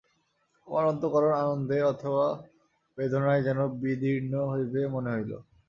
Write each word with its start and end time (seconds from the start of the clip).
আমার 0.67 0.83
অন্তঃকরণ 0.91 1.33
আনন্দে 1.43 1.77
অথবা 1.91 2.25
বেদনায় 2.97 3.41
যেন 3.47 3.59
বিদীর্ণ 3.81 4.33
হইবে 4.51 4.81
মনে 4.93 5.09
হইল। 5.15 5.31